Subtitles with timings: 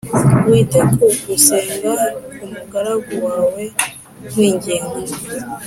[0.49, 0.97] wite ku
[1.27, 1.91] gusenga
[2.37, 3.61] k’umugaragu wawe
[4.25, 4.95] nkwinginga